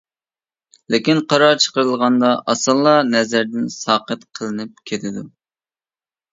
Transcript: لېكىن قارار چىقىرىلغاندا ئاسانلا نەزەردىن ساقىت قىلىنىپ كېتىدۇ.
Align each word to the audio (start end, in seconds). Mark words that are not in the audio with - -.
لېكىن 0.95 1.21
قارار 1.33 1.53
چىقىرىلغاندا 1.65 2.33
ئاسانلا 2.55 2.95
نەزەردىن 3.11 3.71
ساقىت 3.77 4.27
قىلىنىپ 4.41 4.85
كېتىدۇ. 4.93 5.29